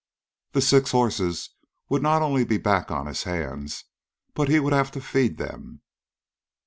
The 0.53 0.61
six 0.63 0.89
horses 0.89 1.51
would 1.87 2.01
not 2.01 2.23
only 2.23 2.43
be 2.43 2.57
back 2.57 2.89
on 2.89 3.05
his 3.05 3.21
hands, 3.21 3.83
but 4.33 4.49
he 4.49 4.59
would 4.59 4.73
have 4.73 4.89
to 4.93 4.99
feed 4.99 5.37
them. 5.37 5.81